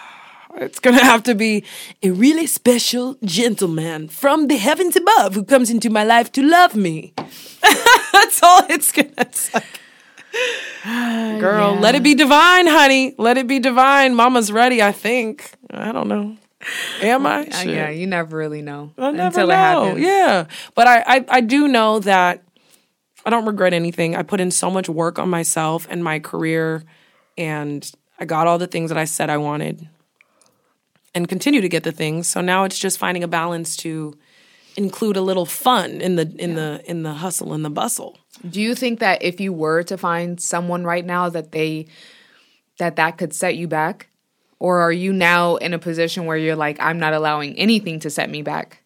[0.57, 1.63] it's going to have to be
[2.03, 6.75] a really special gentleman from the heavens above who comes into my life to love
[6.75, 7.13] me.
[8.11, 11.39] That's all it's going to like.
[11.39, 13.15] Girl, let it be divine, honey.
[13.17, 14.15] Let it be divine.
[14.15, 15.51] Mama's ready, I think.
[15.69, 16.37] I don't know.
[17.01, 17.47] Am I?
[17.47, 19.53] Uh, yeah, you never really know I never until know.
[19.53, 19.99] it happens.
[19.99, 22.43] Yeah, but I, I I do know that
[23.25, 24.15] I don't regret anything.
[24.15, 26.83] I put in so much work on myself and my career,
[27.37, 27.89] and
[28.19, 29.87] I got all the things that I said I wanted,
[31.13, 32.27] and continue to get the things.
[32.27, 34.17] So now it's just finding a balance to
[34.75, 38.17] include a little fun in the in the in the hustle and the bustle.
[38.47, 41.87] Do you think that if you were to find someone right now that they
[42.77, 44.09] that that could set you back?
[44.59, 48.09] Or are you now in a position where you're like I'm not allowing anything to
[48.09, 48.83] set me back?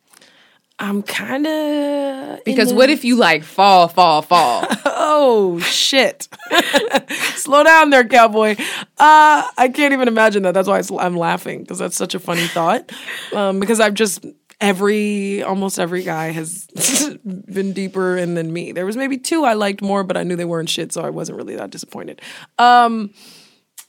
[0.81, 4.65] I'm kind of Because what if you like fall fall fall?
[5.13, 6.27] Oh shit!
[7.35, 8.55] Slow down there, cowboy.
[8.97, 10.53] Uh, I can't even imagine that.
[10.53, 12.91] That's why I'm laughing because that's such a funny thought.
[13.33, 14.25] Um, because I've just
[14.61, 16.65] every almost every guy has
[17.25, 18.71] been deeper in than me.
[18.71, 21.09] There was maybe two I liked more, but I knew they weren't shit, so I
[21.09, 22.21] wasn't really that disappointed.
[22.57, 23.13] Um,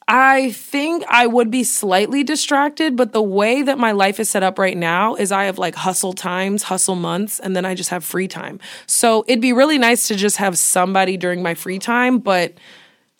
[0.08, 4.42] I think I would be slightly distracted, but the way that my life is set
[4.42, 7.90] up right now is I have like hustle times, hustle months, and then I just
[7.90, 8.60] have free time.
[8.86, 12.54] So it'd be really nice to just have somebody during my free time, but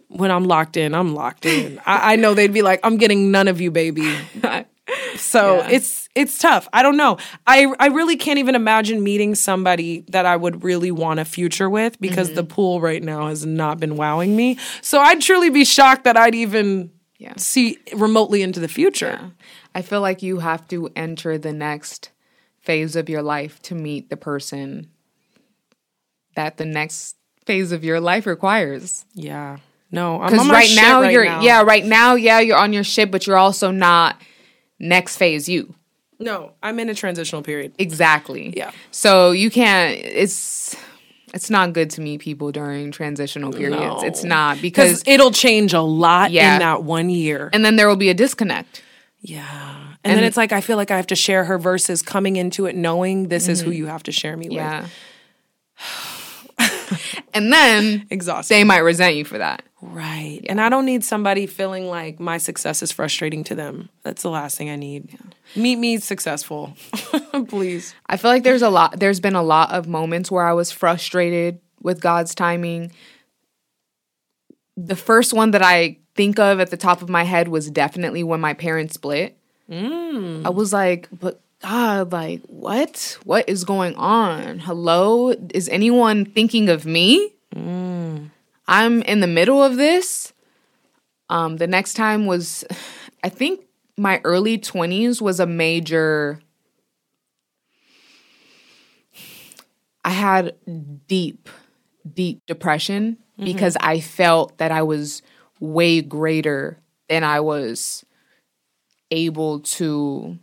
[0.09, 1.79] when I'm locked in, I'm locked in.
[1.87, 4.15] I, I know they'd be like, I'm getting none of you, baby.
[5.17, 5.69] So Yeah.
[5.71, 6.69] it's it's tough.
[6.73, 7.17] I don't know.
[7.47, 11.69] I I really can't even imagine meeting somebody that I would really want a future
[11.71, 12.37] with because Mm-hmm.
[12.37, 14.59] the pool right now has not been wowing me.
[14.81, 17.35] So I'd truly be shocked that I'd even Yeah.
[17.37, 19.33] see remotely into the future.
[19.75, 22.11] I feel like you have to enter the next
[22.61, 24.89] phase of your life to meet the person
[26.37, 29.05] that the next phase of your life requires.
[29.15, 29.59] Yeah.
[29.91, 31.43] No, I'm on right now right you're now.
[31.43, 34.17] yeah, right now, yeah, you're on your shit, but you're also not
[34.83, 35.75] next phase you.
[36.19, 37.73] No, I'm in a transitional period.
[37.79, 38.53] Exactly.
[38.55, 38.73] Yeah.
[38.91, 40.77] So you can't it's
[41.33, 44.03] it's not good to meet people during transitional periods.
[44.03, 44.03] No.
[44.03, 46.55] It's not Because it'll change a lot Yeah.
[46.55, 47.49] in that one year.
[47.53, 48.83] and then there will be a disconnect.
[49.21, 49.79] yeah.
[50.05, 52.67] And, then it's like I feel like I have to share her versus coming into
[52.67, 53.77] it knowing this is who mm-hmm.
[53.77, 54.59] you have to share me with.
[57.15, 57.21] Yeah.
[57.35, 58.57] and then Exhausting.
[58.57, 59.63] they might resent you for that.
[59.81, 60.41] Right.
[60.49, 63.89] And I don't need somebody feeling like my success is frustrating to them.
[64.05, 65.19] That's the last thing I need.
[65.57, 66.77] Meet me successful.
[67.49, 67.95] Please.
[68.07, 70.71] I feel like there's a lot there's been a lot of moments where I was
[70.71, 72.93] frustrated with God's timing.
[74.77, 78.23] The first one that I think of at the top of my head was definitely
[78.23, 79.37] when my parents split.
[79.71, 80.47] Mm.
[80.47, 83.19] I was like, but God, like, what?
[83.25, 84.59] What is going on?
[84.59, 85.31] Hello?
[85.55, 87.33] Is anyone thinking of me?
[88.67, 90.33] I'm in the middle of this.
[91.31, 92.65] Um, the next time was,
[93.25, 93.65] I think
[93.97, 96.41] my early 20s was a major
[100.05, 100.57] I had
[101.07, 101.49] deep,
[102.13, 105.23] deep depression because I felt that I was
[105.61, 108.05] way greater than I was
[109.11, 110.39] able to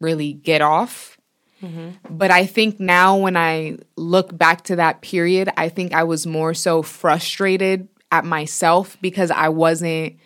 [0.00, 1.18] really get off.
[1.62, 2.16] Mm-hmm.
[2.16, 6.26] But I think now when I look back to that period, I think I was
[6.26, 10.16] more so frustrated at myself because I wasn't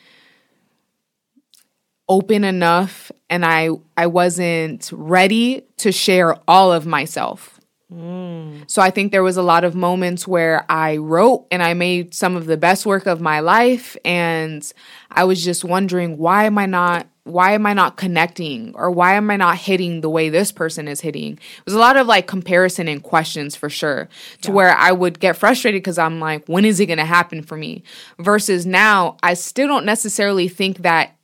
[2.09, 7.52] open enough and I I wasn't ready to share all of myself
[7.93, 8.71] Mm.
[8.71, 12.15] So I think there was a lot of moments where I wrote and I made
[12.15, 14.71] some of the best work of my life and
[15.11, 19.15] I was just wondering why am I not why am I not connecting or why
[19.15, 21.35] am I not hitting the way this person is hitting?
[21.35, 24.09] It was a lot of like comparison and questions for sure
[24.41, 24.55] to yeah.
[24.55, 27.57] where I would get frustrated because I'm like, when is it going to happen for
[27.57, 27.85] me?
[28.19, 31.17] Versus now, I still don't necessarily think that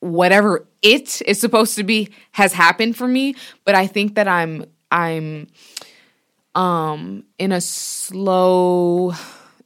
[0.00, 4.64] whatever it is supposed to be has happened for me, but I think that I'm,
[4.90, 5.46] I'm,
[6.54, 9.12] um, in a slow,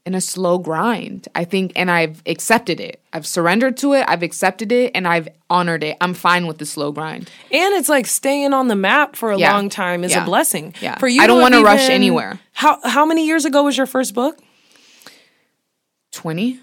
[0.06, 1.28] in a slow grind.
[1.34, 3.00] I think, and I've accepted it.
[3.12, 4.04] I've surrendered to it.
[4.08, 5.96] I've accepted it, and I've honored it.
[6.00, 7.30] I'm fine with the slow grind.
[7.52, 9.52] And it's like staying on the map for a yeah.
[9.52, 10.22] long time is yeah.
[10.22, 10.74] a blessing.
[10.80, 10.98] Yeah.
[10.98, 12.40] For you, I don't want to rush anywhere.
[12.52, 14.38] How how many years ago was your first book?
[16.10, 16.60] Twenty.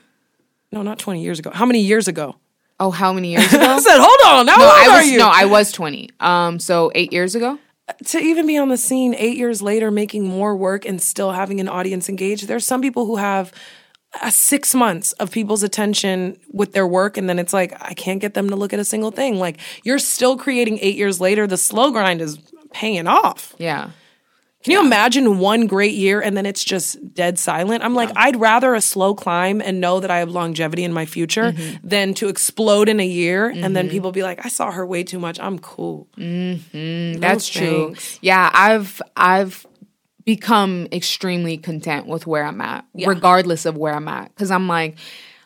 [0.71, 1.51] No, not twenty years ago.
[1.53, 2.35] How many years ago?
[2.77, 3.63] Oh, how many years ago?
[3.69, 4.47] I said, hold on.
[4.49, 5.17] How no, old I was, are you?
[5.19, 6.09] No, I was twenty.
[6.19, 7.57] Um, so eight years ago
[8.05, 11.59] to even be on the scene eight years later, making more work and still having
[11.59, 13.53] an audience engaged, there's some people who have
[14.21, 18.21] uh, six months of people's attention with their work, and then it's like, I can't
[18.21, 19.37] get them to look at a single thing.
[19.37, 21.47] Like, you're still creating eight years later.
[21.47, 22.39] The slow grind is
[22.71, 23.53] paying off.
[23.57, 23.91] Yeah.
[24.65, 27.83] Can you imagine one great year and then it's just dead silent?
[27.83, 28.11] I'm like.
[28.15, 31.87] I'd rather a slow climb and know that I have longevity in my future mm-hmm.
[31.87, 33.63] than to explode in a year mm-hmm.
[33.63, 33.91] and then mm-hmm.
[33.91, 35.39] people be like, I saw her way too much.
[35.39, 36.07] I'm cool.
[36.17, 37.19] Mm-hmm.
[37.19, 38.17] That's thanks.
[38.17, 38.17] true.
[38.21, 39.67] Yeah, I've I've
[40.23, 43.07] become extremely content with where I'm at, yeah.
[43.07, 44.97] regardless of where I'm at, because I'm like,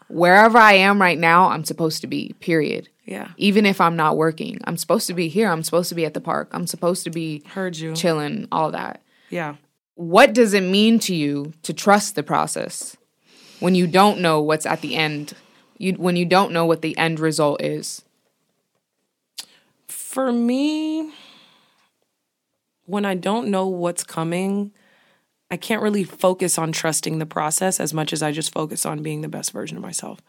[0.08, 2.34] wherever I am right now, I'm supposed to be.
[2.39, 2.88] Period.
[3.03, 3.32] Yeah.
[3.36, 5.51] Even if I'm not working, I'm supposed to be here.
[5.51, 6.49] I'm supposed to be at the park.
[6.53, 8.47] I'm supposed to be heard you chilling.
[8.51, 9.01] All that.
[9.30, 9.56] Yeah.
[9.96, 12.96] What does it mean to you to trust the process
[13.60, 15.34] when you don't know what's at the end?
[15.78, 18.04] You when you don't know what the end result is?
[19.88, 21.12] For me,
[22.86, 24.72] when I don't know what's coming,
[25.52, 29.04] I can't really focus on trusting the process as much as I just focus on
[29.04, 30.20] being the best version of myself.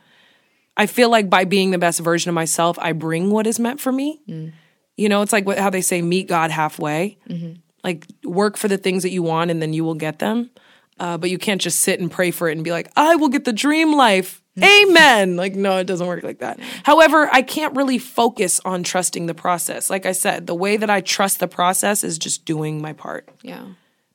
[0.77, 3.81] I feel like by being the best version of myself, I bring what is meant
[3.81, 4.21] for me.
[4.29, 4.53] Mm.
[4.97, 7.19] You know, it's like what, how they say, meet God halfway.
[7.29, 10.51] Mm-hmm like work for the things that you want and then you will get them.
[10.99, 13.31] Uh, but you can't just sit and pray for it and be like, I will
[13.31, 14.43] get the dream life.
[14.63, 15.37] Amen.
[15.37, 16.61] like, no, it doesn't work like that.
[16.83, 19.89] However, I can't really focus on trusting the process.
[19.89, 23.29] Like I said, the way that I trust the process is just doing my part.
[23.43, 23.65] Yeah.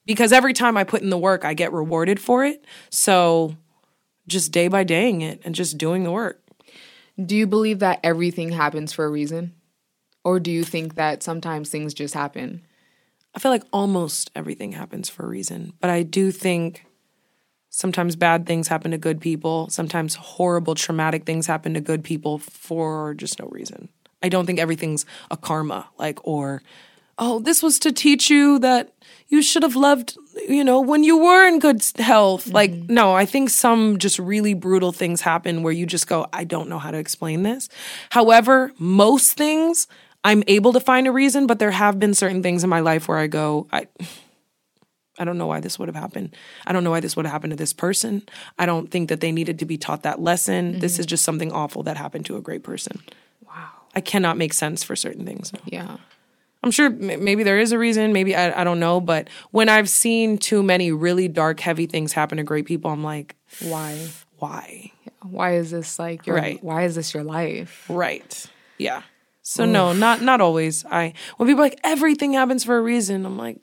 [0.06, 2.64] Because every time I put in the work, I get rewarded for it.
[2.92, 3.56] So
[4.28, 6.42] just day by daying it and just doing the work.
[7.24, 9.54] Do you believe that everything happens for a reason?
[10.24, 12.62] Or do you think that sometimes things just happen?
[13.36, 16.86] I feel like almost everything happens for a reason, but I do think
[17.70, 19.68] sometimes bad things happen to good people.
[19.70, 23.90] Sometimes horrible, traumatic things happen to good people for just no reason.
[24.24, 26.64] I don't think everything's a karma, like, or,
[27.18, 28.94] oh, this was to teach you that
[29.28, 30.18] you should have loved,
[30.48, 32.46] you know, when you were in good health.
[32.46, 32.56] Mm-hmm.
[32.56, 36.46] Like, no, I think some just really brutal things happen where you just go, I
[36.46, 37.68] don't know how to explain this.
[38.10, 39.88] However, most things
[40.26, 43.08] I'm able to find a reason, but there have been certain things in my life
[43.08, 43.88] where I go, I
[45.18, 46.36] I don't know why this would have happened.
[46.66, 48.24] I don't know why this would have happened to this person.
[48.58, 50.72] I don't think that they needed to be taught that lesson.
[50.72, 50.80] Mm-hmm.
[50.80, 53.02] This is just something awful that happened to a great person.
[53.46, 53.70] Wow.
[53.96, 55.54] I cannot make sense for certain things.
[55.66, 55.98] Yeah.
[56.64, 59.88] I'm sure maybe there is a reason, maybe I, I don't know, but when I've
[59.88, 64.08] seen too many really dark, heavy things happen to great people, I'm like, why?
[64.40, 64.92] Why?
[65.22, 66.62] Why is this like your, right?
[66.64, 67.86] Why is this your life?
[67.88, 68.48] Right.
[68.80, 69.04] Yeah.
[69.48, 69.70] So Oof.
[69.70, 70.84] no, not not always.
[70.86, 73.60] I when people are like everything happens for a reason, I'm like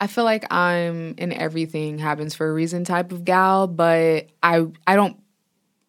[0.00, 4.66] I feel like I'm an everything happens for a reason type of gal, but I
[4.86, 5.18] I don't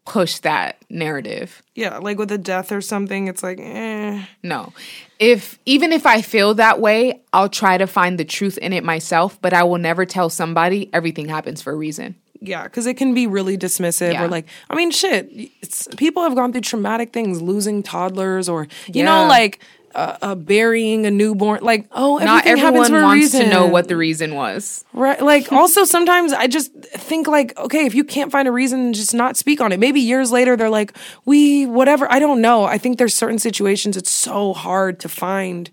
[0.03, 1.63] push that narrative.
[1.75, 4.25] Yeah, like with a death or something, it's like, eh.
[4.43, 4.73] No.
[5.17, 8.83] If even if I feel that way, I'll try to find the truth in it
[8.83, 12.15] myself, but I will never tell somebody everything happens for a reason
[12.47, 14.23] yeah, because it can be really dismissive yeah.
[14.23, 15.51] or like, I mean, shit.
[15.97, 19.05] People have gone through traumatic things, losing toddlers, or you yeah.
[19.05, 19.60] know, like
[19.95, 21.63] uh, uh, burying a newborn.
[21.63, 25.21] Like, oh, not everyone wants to know what the reason was, right?
[25.21, 29.13] Like, also sometimes I just think like, okay, if you can't find a reason, just
[29.13, 29.79] not speak on it.
[29.79, 32.12] Maybe years later they're like, we whatever.
[32.12, 32.65] I don't know.
[32.65, 35.69] I think there's certain situations it's so hard to find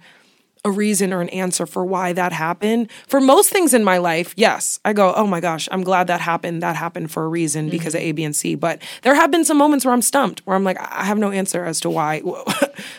[0.65, 2.89] a reason or an answer for why that happened.
[3.09, 6.21] For most things in my life, yes, I go, oh my gosh, I'm glad that
[6.21, 6.63] happened.
[6.63, 8.03] That happened for a reason because mm-hmm.
[8.05, 8.55] of A, B, and C.
[8.55, 11.31] But there have been some moments where I'm stumped, where I'm like, I have no
[11.33, 12.21] answer as to why.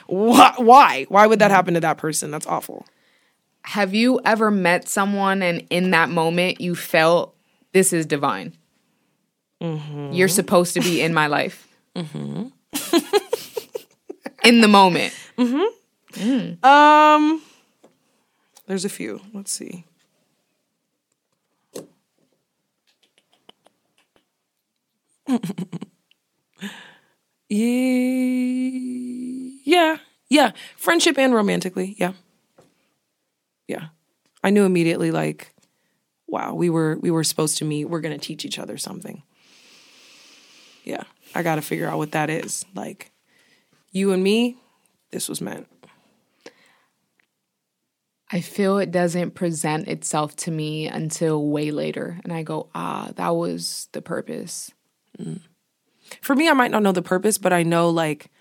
[0.07, 1.05] why?
[1.07, 1.55] Why would that mm-hmm.
[1.55, 2.31] happen to that person?
[2.31, 2.85] That's awful.
[3.63, 7.33] Have you ever met someone and in that moment you felt
[7.71, 8.57] this is divine?
[9.61, 10.11] Mm-hmm.
[10.11, 11.67] You're supposed to be in my life.
[11.95, 12.47] Mm-hmm.
[14.43, 15.13] in the moment.
[15.37, 15.61] Mm-hmm.
[16.13, 16.65] Mm.
[16.65, 17.41] Um,
[18.65, 19.21] There's a few.
[19.33, 19.85] Let's see.
[27.49, 29.97] yeah,
[30.29, 30.51] yeah.
[30.77, 32.13] Friendship and romantically, yeah,
[33.67, 33.87] yeah.
[34.43, 35.53] I knew immediately, like,
[36.27, 37.85] wow, we were we were supposed to meet.
[37.85, 39.23] We're gonna teach each other something.
[40.83, 42.65] Yeah, I got to figure out what that is.
[42.75, 43.11] Like,
[43.91, 44.57] you and me,
[45.11, 45.67] this was meant.
[48.33, 52.19] I feel it doesn't present itself to me until way later.
[52.23, 54.71] And I go, ah, that was the purpose.
[55.19, 55.41] Mm.
[56.19, 58.31] For me, I might not know the purpose, but I know like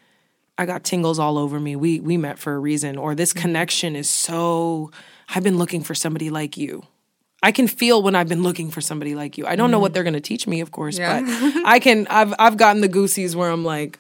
[0.57, 1.77] I got tingles all over me.
[1.77, 3.43] We we met for a reason, or this mm-hmm.
[3.43, 4.91] connection is so.
[5.29, 6.85] I've been looking for somebody like you.
[7.43, 9.47] I can feel when I've been looking for somebody like you.
[9.47, 9.95] I don't know what mm-hmm.
[9.95, 11.21] they're going to teach me, of course, Yeah.
[11.21, 11.29] but
[11.67, 12.07] I can.
[12.09, 13.99] I've I've gotten the goosies where I'm like,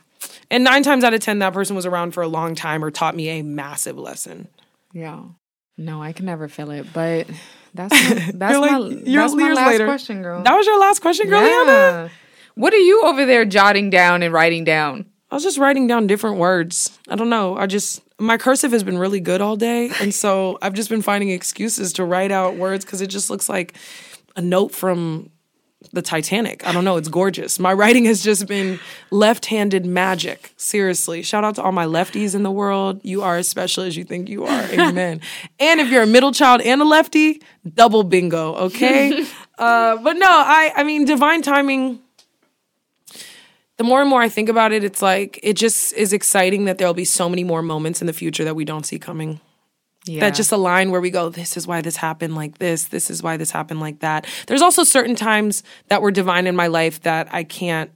[0.50, 2.90] and nine times out of ten, that person was around for a long time or
[2.90, 4.48] taught me a massive lesson.
[4.94, 5.22] Yeah.
[5.85, 7.27] No, I can never feel it, but
[7.75, 9.85] that's my, that's like- my, that's my last later.
[9.87, 10.42] question, girl.
[10.42, 11.40] That was your last question, girl.
[11.42, 11.73] Liana?
[11.73, 12.09] yeah.
[12.55, 15.07] What are you over there jotting down and writing down?
[15.31, 16.99] I was just writing down different words.
[17.09, 17.57] I don't know.
[17.57, 21.01] I just my cursive has been really good all day, and so I've just been
[21.03, 23.75] finding excuses to write out words because it just looks like
[24.37, 25.31] a note from
[25.92, 26.66] the Titanic.
[26.66, 26.97] I don't know.
[26.97, 27.59] It's gorgeous.
[27.59, 28.79] My writing has just been
[29.11, 30.53] left-handed magic.
[30.57, 33.01] Seriously, shout out to all my lefties in the world.
[33.03, 34.62] You are as special as you think you are.
[34.73, 35.21] Amen.
[35.59, 37.42] and if you're a middle child and a lefty,
[37.75, 38.55] double bingo.
[38.55, 39.27] Okay.
[39.59, 42.01] uh, but no, I I mean divine timing
[43.83, 46.79] the more and more I think about it, it's like it just is exciting that
[46.79, 49.40] there'll be so many more moments in the future that we don't see coming.
[50.05, 50.21] Yeah.
[50.21, 53.23] That just align where we go, this is why this happened like this, this is
[53.23, 54.27] why this happened like that.
[54.49, 57.91] There's also certain times that were divine in my life that I can't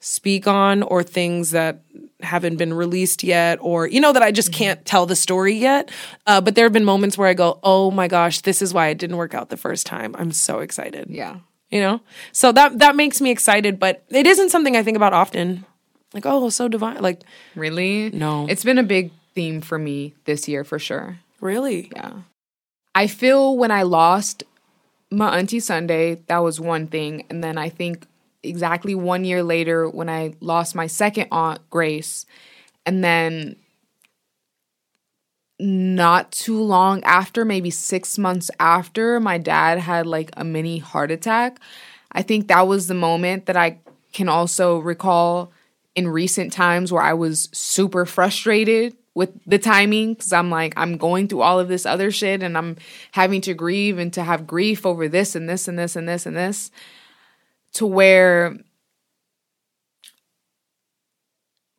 [0.00, 1.82] speak on or things that
[2.22, 5.90] haven't been released yet or you know that I just can't tell the story yet.
[6.26, 8.88] Uh, but there have been moments where I go, "Oh my gosh, this is why
[8.88, 11.38] it didn't work out the first time." I'm so excited yeah.
[11.70, 12.00] you know
[12.32, 15.64] so that that makes me excited but it isn't something i think about often
[16.14, 17.22] like oh so divine like
[17.54, 18.10] Really?
[18.10, 18.46] No.
[18.48, 21.18] It's been a big theme for me this year for sure.
[21.42, 22.12] Really Yeah.
[22.94, 24.44] I feel when I lost
[25.10, 27.24] my auntie Sunday, that was one thing.
[27.30, 28.06] And then I think
[28.42, 32.26] exactly one year later when I lost my second aunt, Grace,
[32.84, 33.56] and then
[35.58, 41.10] not too long after, maybe six months after, my dad had like a mini heart
[41.10, 41.60] attack.
[42.10, 43.78] I think that was the moment that I
[44.12, 45.52] can also recall
[45.94, 50.96] in recent times where I was super frustrated with the timing because I'm like, I'm
[50.96, 52.76] going through all of this other shit and I'm
[53.12, 56.26] having to grieve and to have grief over this and this and this and this
[56.26, 56.70] and this
[57.74, 58.56] to where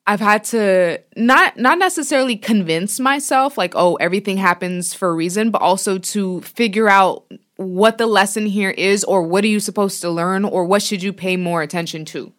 [0.06, 5.50] I've had to not not necessarily convince myself like oh everything happens for a reason
[5.50, 10.02] but also to figure out what the lesson here is or what are you supposed
[10.02, 12.34] to learn or what should you pay more attention to.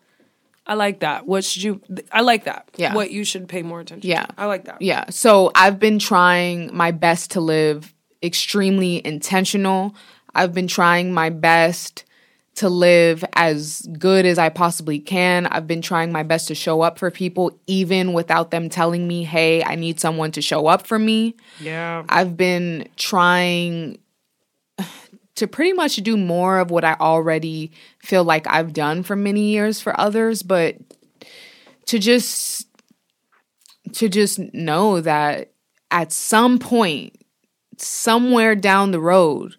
[0.66, 1.80] I like that what should you
[2.12, 2.94] i like that Yeah.
[2.94, 4.26] what you should pay more attention Yeah.
[4.26, 4.34] to.
[4.38, 5.04] i like that Yeah.
[5.10, 9.94] So I've been trying my best to live extremely intentional.
[10.34, 12.04] I've been trying my best
[12.56, 15.46] to live as good as I possibly can.
[15.48, 19.24] I've been trying my best to show up for people even without them telling me,
[19.24, 23.98] "Hey, I need someone to show up for me." yeah I've been trying
[25.36, 29.50] to pretty much do more of what I already feel like I've done for many
[29.50, 30.76] years for others, but
[31.86, 32.68] to just
[33.92, 35.52] to just know that
[35.90, 37.16] at some point
[37.78, 39.56] somewhere down the road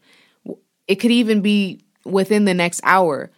[0.87, 3.31] it could even be within the next hour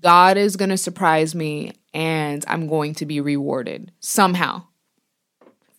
[0.00, 4.64] God is going to surprise me and I'm going to be rewarded somehow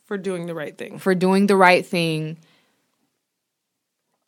[0.06, 2.38] for doing the right thing for doing the right thing.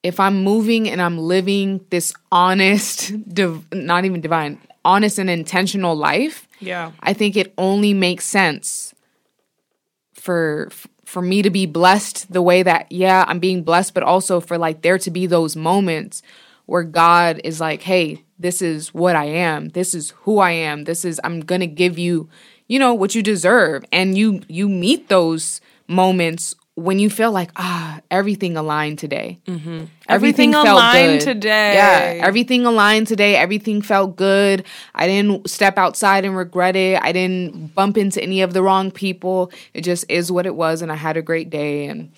[0.08, 5.96] If I'm moving and I'm living this honest, div- not even divine, honest and intentional
[5.96, 8.94] life, yeah I think it only makes sense
[10.14, 10.70] for
[11.06, 14.58] for me to be blessed the way that yeah, I'm being blessed, but also for
[14.58, 16.22] like there to be those moments
[16.66, 19.70] where God is like, "Hey, this is what I am.
[19.70, 20.84] This is who I am.
[20.84, 22.30] This is I'm going to give you,
[22.68, 27.52] you know, what you deserve." And you you meet those moments when you feel like,
[27.58, 29.86] "Ah, everything aligned today." Mm-hmm.
[30.08, 31.74] Everything aligned today.
[31.74, 33.36] Yeah, everything aligned today.
[33.36, 34.64] Everything felt good.
[34.96, 37.02] I didn't step outside and regret it.
[37.02, 39.52] I didn't bump into any of the wrong people.
[39.74, 41.88] It just is what it was, and I had a great day.
[41.88, 42.12] And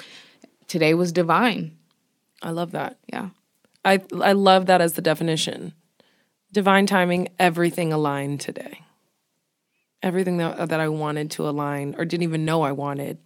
[0.68, 1.72] today was divine.
[2.44, 3.30] i love that Yeah.
[3.84, 5.74] i i love that as the definition
[6.54, 8.82] divine timing everything aligned today
[10.02, 13.18] everything that, that i wanted to align or didn't even know i wanted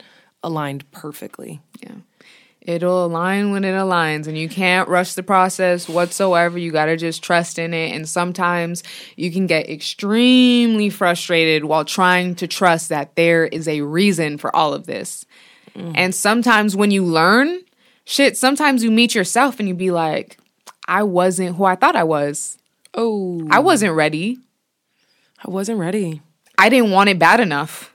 [0.43, 1.95] aligned perfectly Yeah.
[2.65, 6.57] It'll align when it aligns, and you can't rush the process whatsoever.
[6.57, 7.93] You got to just trust in it.
[7.93, 8.83] And sometimes
[9.17, 14.55] you can get extremely frustrated while trying to trust that there is a reason for
[14.55, 15.25] all of this.
[15.75, 15.91] Mm.
[15.95, 17.59] And sometimes when you learn,
[18.05, 20.37] shit, sometimes you meet yourself and you be like,
[20.87, 22.57] I wasn't who I thought I was.
[22.93, 24.37] Oh, I wasn't ready.
[25.45, 26.21] I wasn't ready.
[26.57, 27.92] I didn't want it bad enough.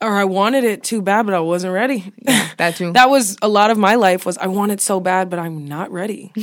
[0.00, 2.12] Or I wanted it too bad, but I wasn't ready.
[2.56, 2.92] That too.
[2.94, 5.66] that was a lot of my life was I want it so bad, but I'm
[5.66, 6.32] not ready.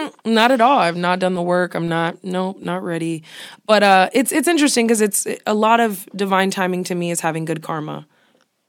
[0.24, 0.78] not at all.
[0.78, 1.74] I've not done the work.
[1.74, 3.22] I'm not no, not ready.
[3.66, 7.20] But uh it's it's interesting because it's a lot of divine timing to me is
[7.20, 8.06] having good karma.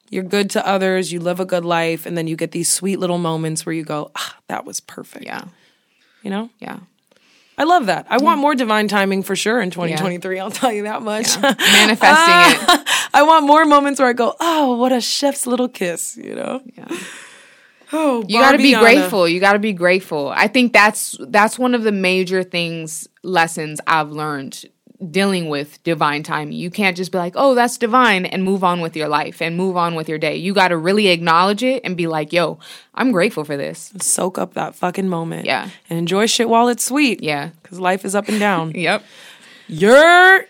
[0.10, 3.00] You're good to others, you live a good life, and then you get these sweet
[3.00, 5.26] little moments where you go, ah, that was perfect.
[5.26, 5.46] yeah.
[6.22, 6.50] You know?
[6.60, 6.82] Yeah.
[7.58, 8.08] I love that.
[8.10, 8.42] I want mm.
[8.42, 10.40] more divine timing for sure in 2023.
[10.40, 11.40] I'll tell you that much.
[11.40, 12.90] Manifesting it.
[13.14, 16.62] I want more moments where I go, oh, what a chef's little kiss, you know?
[16.76, 16.88] Yeah.
[17.96, 19.28] Oh, You got to be grateful.
[19.28, 20.30] You got to be grateful.
[20.30, 24.66] I think that's that's one of the major things lessons I've learned
[25.12, 26.54] dealing with divine timing.
[26.54, 29.58] You can't just be like, "Oh, that's divine" and move on with your life and
[29.58, 30.36] move on with your day.
[30.36, 32.60] You got to really acknowledge it and be like, "Yo,
[32.96, 35.46] I'm grateful for this." Soak up that fucking moment.
[35.46, 35.70] Yeah.
[35.90, 37.24] And enjoy shit while it's sweet.
[37.24, 37.50] Yeah.
[37.62, 38.74] Because life is up and down.
[38.84, 39.04] Yep.
[39.68, 40.46] You're,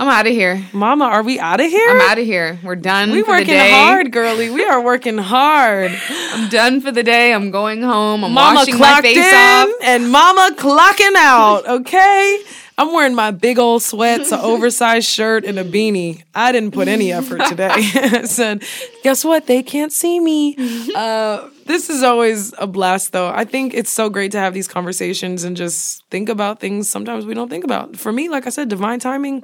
[0.00, 0.64] I'm out of here.
[0.72, 1.90] mama, are we out of here?
[1.90, 2.60] I'm out of here.
[2.62, 3.70] We're done We working the day.
[3.72, 4.48] hard, girly.
[4.48, 5.90] We are working hard.
[6.10, 7.32] I'm done for the day.
[7.34, 8.22] I'm going home.
[8.22, 9.68] I'm Mama washing my face in off.
[9.82, 11.64] and mama clocking out.
[11.78, 12.42] Okay.
[12.80, 16.22] I'm wearing my big old sweats, an oversized shirt, and a beanie.
[16.32, 17.70] I didn't put any effort today.
[17.74, 18.62] I said,
[19.02, 19.48] guess what?
[19.48, 20.54] They can't see me.
[20.94, 23.30] Uh, this is always a blast, though.
[23.30, 27.26] I think it's so great to have these conversations and just think about things sometimes
[27.26, 27.96] we don't think about.
[27.96, 29.42] For me, like I said, divine timing.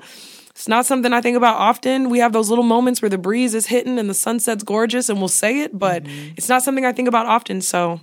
[0.55, 2.11] It's not something I think about often.
[2.11, 5.19] We have those little moments where the breeze is hitting and the sunset's gorgeous and
[5.19, 6.05] we'll say it, but
[6.37, 7.61] it's not something I think about often.
[7.61, 8.01] So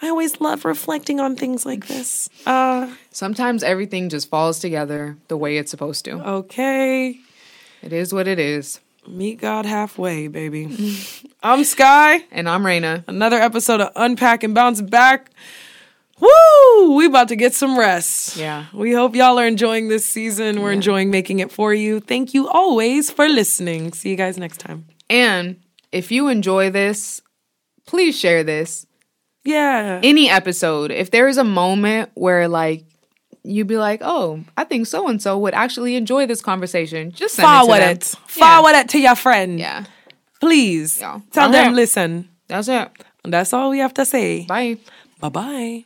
[0.00, 2.30] I always love reflecting on things like this.
[2.46, 6.12] Uh, Sometimes everything just falls together the way it's supposed to.
[6.38, 7.18] okay.
[7.82, 8.80] It is what it is.
[9.06, 10.98] Meet God halfway, baby.
[11.42, 12.24] I'm Skye.
[12.30, 13.04] And I'm Reyna.
[13.06, 15.30] Another episode of Unpack and Bounce Back.
[16.20, 16.94] Woo!
[16.96, 18.36] We about to get some rest.
[18.36, 18.66] Yeah.
[18.72, 20.60] We hope y'all are enjoying this season.
[20.62, 22.00] We're enjoying making it for you.
[22.00, 23.92] Thank you always for listening.
[23.92, 24.86] See you guys next time.
[25.08, 25.60] And
[25.92, 27.20] if you enjoy this,
[27.86, 28.86] please share this.
[29.44, 30.00] Yeah.
[30.02, 30.90] Any episode.
[30.90, 32.84] If there is a moment where like
[33.42, 37.34] you'd be like, oh, I think so and so would actually enjoy this conversation, just
[37.36, 37.90] send Forward it.
[37.90, 38.00] it.
[38.02, 38.22] To them.
[38.26, 39.58] Forward it to your friend.
[39.58, 39.84] Yeah.
[40.40, 41.00] Please.
[41.00, 41.20] Yeah.
[41.32, 41.64] Tell Okay.
[41.64, 42.28] them, listen.
[42.48, 42.88] That's it.
[43.24, 44.44] And that's all we have to say.
[44.46, 44.76] Bye.
[45.20, 45.84] Bye bye.